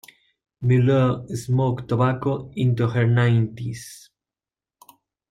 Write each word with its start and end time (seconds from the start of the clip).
Meilleur 0.63 1.27
smoked 1.27 1.87
tobacco 1.87 2.51
into 2.55 2.87
her 2.87 3.05
nineties. 3.05 4.09